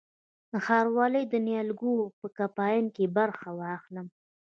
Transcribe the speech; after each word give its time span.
د 0.51 0.53
ښاروالۍ 0.65 1.23
د 1.29 1.35
نیالګیو 1.47 2.13
په 2.19 2.27
کمپاین 2.37 2.85
کې 2.95 3.05
برخه 3.17 3.49
واخلم؟ 3.59 4.07